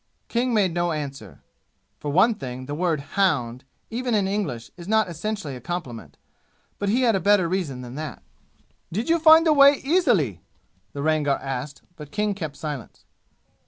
[0.29, 1.43] King made no answer.
[1.99, 6.17] For one thing, the word "hound," even in English, is not essentially a compliment.
[6.79, 8.23] But he had a better reason than that.
[8.91, 10.41] "Did you find the way easily?"
[10.93, 13.05] the Rangar asked but King kept silence.